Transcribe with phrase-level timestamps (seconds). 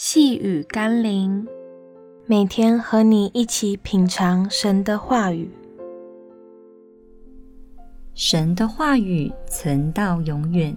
[0.00, 1.44] 细雨甘霖，
[2.24, 5.50] 每天和你一起品尝神的话语。
[8.14, 10.76] 神的话语存到永远。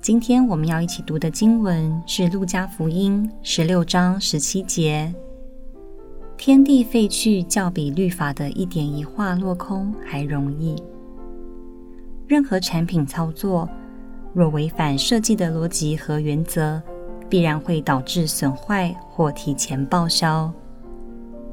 [0.00, 5.12] 今天我们要一起读的经文是《路加福音》十六章十七节
[6.38, 10.80] ：“天地废去，较比律法的一点一画落空还容易。”
[12.28, 13.68] 任何产品操作，
[14.32, 16.80] 若违反设计的逻辑和原则，
[17.28, 20.52] 必然会导致损坏或提前报销。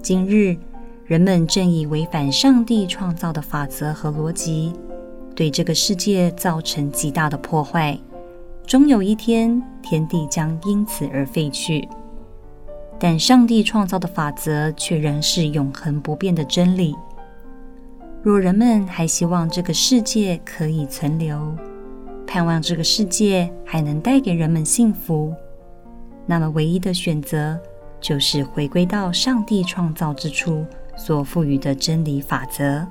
[0.01, 0.57] 今日，
[1.05, 4.73] 人们正以违反上帝创造的法则和逻辑，
[5.35, 7.98] 对这个世界造成极大的破坏。
[8.65, 11.87] 终有一天，天地将因此而废去。
[12.98, 16.95] 但上帝创造的法则却仍是永恒不变的真理。
[18.23, 21.55] 若人们还希望这个世界可以存留，
[22.26, 25.34] 盼望这个世界还能带给人们幸福，
[26.25, 27.59] 那么，唯一的选择
[28.01, 30.65] 就是回归到上帝创造之初
[30.98, 32.85] 所赋予的真理法则，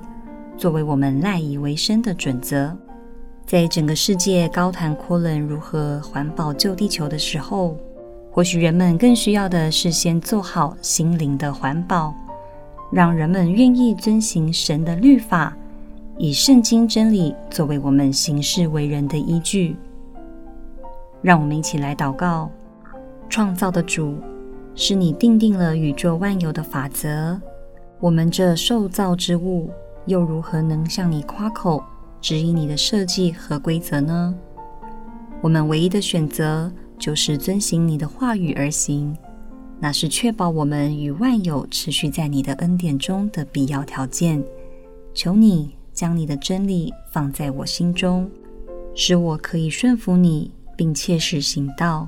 [0.57, 2.75] 作为我们赖以为生的准则。
[3.45, 7.77] 在整个世界高谈阔论如何环保救地球的时候，
[8.31, 12.15] 或许人们更需要的是先做好心灵的环保，
[12.91, 15.55] 让人们愿意遵行神的律法，
[16.17, 19.75] 以圣经真理作为我们行事为人的依据。
[21.21, 22.49] 让我们一起来祷告。
[23.29, 24.17] 创造的主，
[24.75, 27.39] 是你定定了宇宙万有的法则，
[27.99, 29.69] 我们这受造之物
[30.05, 31.83] 又如何能向你夸口，
[32.21, 34.35] 指引你的设计和规则呢？
[35.41, 39.15] 我们唯一的选择就是遵行你的话语而行，
[39.79, 44.43] 那是确保我们与万有持续在你的恩典中的必要条件。
[45.13, 48.29] 求你将你的真理放在我心中，
[48.95, 52.07] 使我可以顺服你，并切实行道。